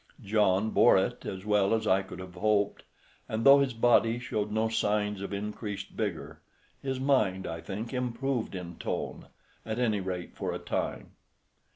[0.23, 2.81] John bore it as well as I could have hoped,
[3.29, 6.41] and though his body showed no signs of increased vigour,
[6.81, 9.27] his mind, I think, improved in tone,
[9.63, 11.11] at any rate for a time.